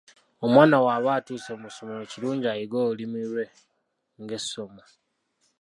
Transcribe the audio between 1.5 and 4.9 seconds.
mu ssomero kirungi ayige olulimi lwe ng’essomo.